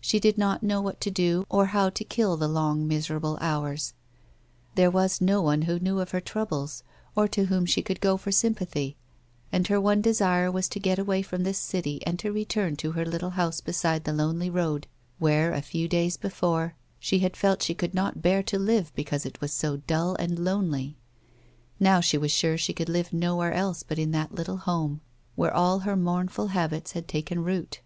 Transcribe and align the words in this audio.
She 0.00 0.20
did 0.20 0.38
not 0.38 0.62
know 0.62 0.80
what 0.80 1.00
to 1.00 1.10
do 1.10 1.44
or 1.50 1.66
how 1.74 1.90
to 1.90 2.04
kill 2.04 2.36
the 2.36 2.46
long, 2.46 2.86
miserable 2.86 3.36
hours; 3.40 3.94
there 4.76 4.92
was 4.92 5.20
no 5.20 5.42
one 5.42 5.62
who 5.62 5.80
knew 5.80 5.98
of 5.98 6.12
her 6.12 6.20
troubles, 6.20 6.84
or 7.16 7.26
to 7.26 7.46
whom 7.46 7.66
she 7.66 7.82
could 7.82 8.00
go 8.00 8.16
for 8.16 8.30
sympathy, 8.30 8.94
and 9.50 9.66
her 9.66 9.80
one 9.80 10.00
desire 10.00 10.52
was 10.52 10.68
to 10.68 10.78
get 10.78 11.00
away 11.00 11.20
from 11.20 11.42
this 11.42 11.58
city 11.58 12.00
and 12.06 12.16
to 12.20 12.30
return 12.30 12.76
to 12.76 12.92
her 12.92 13.04
little 13.04 13.30
house 13.30 13.60
beside 13.60 14.04
the 14.04 14.12
lonely 14.12 14.48
road, 14.48 14.86
where, 15.18 15.52
a 15.52 15.60
few 15.60 15.88
days 15.88 16.16
before, 16.16 16.76
she 17.00 17.18
had 17.18 17.36
felt 17.36 17.60
she 17.60 17.74
could 17.74 17.92
not 17.92 18.22
bear 18.22 18.40
to 18.40 18.60
live 18.60 18.92
because 18.94 19.26
it 19.26 19.40
was 19.40 19.52
so 19.52 19.78
dull 19.78 20.14
and 20.20 20.38
lonely. 20.38 20.96
Now 21.80 21.98
she 21.98 22.16
was 22.16 22.30
sure 22.30 22.56
she 22.56 22.72
could 22.72 22.88
live 22.88 23.12
nowhere 23.12 23.52
else 23.52 23.82
but 23.82 23.98
in 23.98 24.12
that 24.12 24.32
little 24.32 24.58
home 24.58 25.00
where 25.34 25.52
all 25.52 25.80
her 25.80 25.96
mournful 25.96 26.46
habits 26.54 26.92
had 26.92 27.08
taken 27.08 27.42
root. 27.42 27.80